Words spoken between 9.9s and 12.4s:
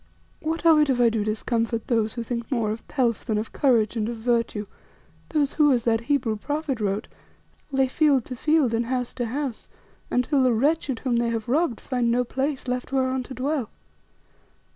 until the wretched whom they have robbed find no